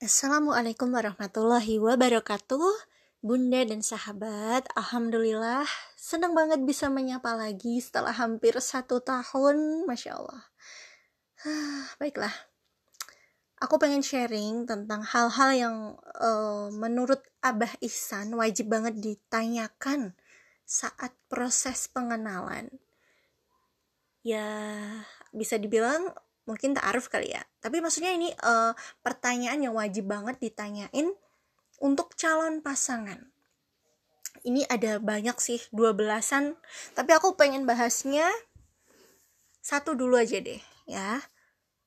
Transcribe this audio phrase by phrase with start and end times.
[0.00, 2.88] Assalamualaikum warahmatullahi wabarakatuh
[3.20, 4.64] Bunda dan sahabat.
[4.72, 10.42] Alhamdulillah Senang banget bisa menyapa lagi setelah hampir satu tahun Masya Allah.
[12.00, 12.32] Baiklah.
[13.60, 15.76] Aku pengen sharing tentang hal-hal yang
[16.16, 20.16] uh, menurut Abah Ihsan wajib banget ditanyakan
[20.64, 22.72] saat proses pengenalan.
[24.24, 24.48] Ya
[25.36, 26.16] bisa dibilang
[26.48, 27.42] mungkin ta'aruf kali ya.
[27.60, 28.72] Tapi maksudnya ini uh,
[29.04, 31.12] pertanyaan yang wajib banget ditanyain
[31.80, 33.30] untuk calon pasangan.
[34.40, 36.56] Ini ada banyak sih dua belasan.
[36.96, 38.28] Tapi aku pengen bahasnya
[39.60, 41.20] satu dulu aja deh ya.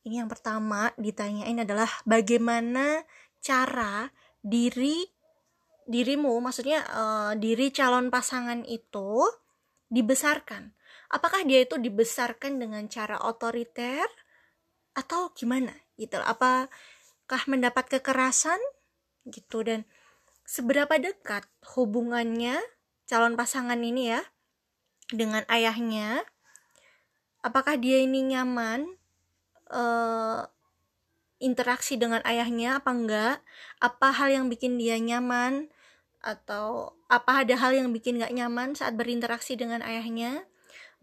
[0.04, 3.02] Ini yang pertama ditanyain adalah bagaimana
[3.40, 4.12] cara
[4.44, 5.08] diri
[5.84, 9.24] dirimu maksudnya uh, diri calon pasangan itu
[9.88, 10.76] dibesarkan?
[11.14, 14.04] Apakah dia itu dibesarkan dengan cara otoriter
[14.94, 18.58] atau gimana gitu apakah mendapat kekerasan
[19.28, 19.64] gitu.
[19.64, 19.88] Dan
[20.44, 22.60] seberapa dekat hubungannya
[23.08, 24.22] calon pasangan ini ya
[25.12, 26.24] dengan ayahnya?
[27.44, 28.88] Apakah dia ini nyaman
[29.68, 30.48] uh,
[31.44, 33.36] interaksi dengan ayahnya apa enggak?
[33.84, 35.68] Apa hal yang bikin dia nyaman?
[36.24, 40.48] Atau apa ada hal yang bikin gak nyaman saat berinteraksi dengan ayahnya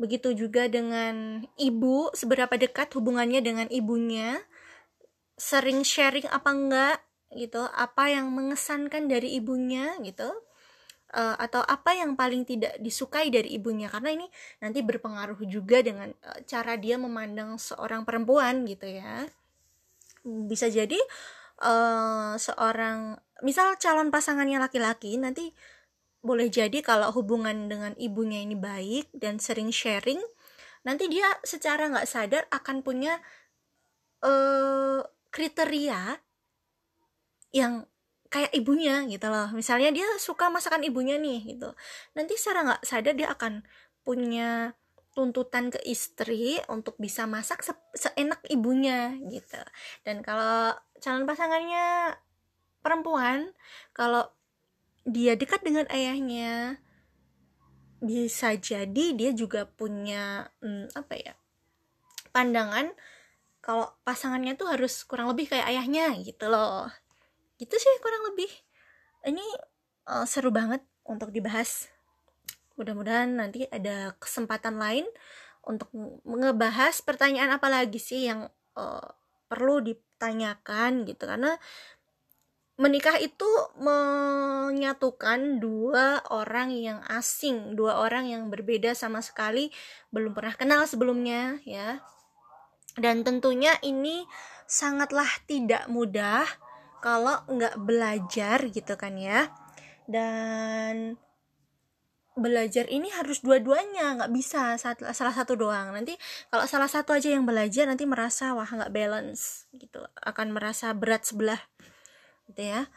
[0.00, 4.40] Begitu juga dengan ibu, seberapa dekat hubungannya dengan ibunya.
[5.36, 6.98] Sering sharing apa enggak
[7.36, 10.32] gitu, apa yang mengesankan dari ibunya gitu.
[11.10, 14.30] Uh, atau apa yang paling tidak disukai dari ibunya karena ini
[14.62, 19.26] nanti berpengaruh juga dengan uh, cara dia memandang seorang perempuan gitu ya
[20.22, 20.94] bisa jadi
[21.64, 25.52] uh, seorang misal calon pasangannya laki-laki nanti
[26.20, 30.20] boleh jadi kalau hubungan dengan ibunya ini baik dan sering sharing
[30.84, 33.20] nanti dia secara nggak sadar akan punya
[34.24, 35.00] uh,
[35.32, 36.20] kriteria
[37.50, 37.84] yang
[38.30, 39.50] kayak ibunya gitu loh.
[39.52, 41.74] Misalnya dia suka masakan ibunya nih gitu.
[42.14, 43.66] Nanti secara nggak sadar dia akan
[44.06, 44.78] punya
[45.10, 49.58] tuntutan ke istri untuk bisa masak se seenak ibunya gitu.
[50.06, 52.14] Dan kalau calon pasangannya
[52.80, 53.50] perempuan
[53.92, 54.30] kalau
[55.04, 56.80] dia dekat dengan ayahnya.
[58.00, 61.34] Bisa jadi dia juga punya hmm, apa ya
[62.30, 62.94] pandangan
[63.60, 66.88] kalau pasangannya tuh harus kurang lebih kayak ayahnya gitu loh.
[67.60, 68.48] Gitu sih kurang lebih.
[69.28, 69.44] Ini
[70.08, 71.92] uh, seru banget untuk dibahas.
[72.80, 75.04] Mudah-mudahan nanti ada kesempatan lain
[75.60, 75.92] untuk
[76.24, 78.48] ngebahas pertanyaan apa lagi sih yang
[78.80, 79.08] uh,
[79.52, 81.28] perlu ditanyakan gitu.
[81.28, 81.52] Karena
[82.80, 83.44] menikah itu
[83.76, 89.68] menyatukan dua orang yang asing, dua orang yang berbeda sama sekali,
[90.08, 92.00] belum pernah kenal sebelumnya, ya.
[92.96, 94.24] Dan tentunya ini
[94.64, 96.48] sangatlah tidak mudah
[97.04, 99.52] kalau nggak belajar gitu kan ya.
[100.08, 101.20] Dan
[102.40, 106.16] belajar ini harus dua-duanya nggak bisa salah satu doang nanti
[106.48, 111.26] kalau salah satu aja yang belajar nanti merasa wah nggak balance gitu akan merasa berat
[111.26, 111.60] sebelah
[112.50, 112.90] gitu ya.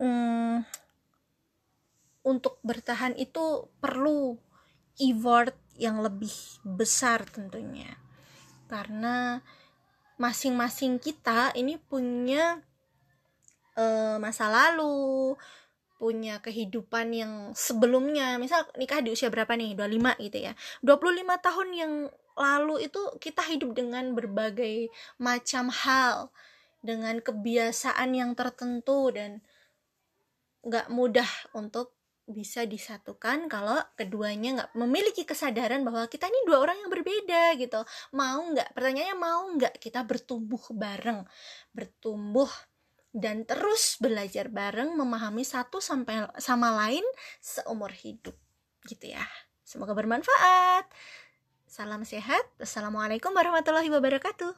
[0.00, 0.64] Hmm,
[2.24, 4.40] untuk bertahan itu perlu
[4.98, 6.32] effort yang lebih
[6.64, 7.98] besar tentunya.
[8.66, 9.40] Karena
[10.16, 12.60] masing-masing kita ini punya
[13.76, 15.36] uh, masa lalu
[16.02, 18.34] punya kehidupan yang sebelumnya.
[18.42, 19.78] Misal nikah di usia berapa nih?
[19.78, 20.52] 25 gitu ya.
[20.82, 21.92] 25 tahun yang
[22.32, 24.88] lalu itu kita hidup dengan berbagai
[25.20, 26.32] macam hal
[26.82, 29.40] dengan kebiasaan yang tertentu dan
[30.66, 36.78] nggak mudah untuk bisa disatukan kalau keduanya nggak memiliki kesadaran bahwa kita ini dua orang
[36.78, 37.82] yang berbeda gitu.
[38.14, 38.74] Mau nggak?
[38.74, 41.26] Pertanyaannya mau nggak kita bertumbuh bareng?
[41.74, 42.50] Bertumbuh
[43.12, 47.04] dan terus belajar bareng memahami satu sampai sama lain
[47.42, 48.34] seumur hidup.
[48.86, 49.22] Gitu ya.
[49.66, 50.86] Semoga bermanfaat.
[51.66, 52.44] Salam sehat.
[52.62, 54.52] Assalamualaikum warahmatullahi wabarakatuh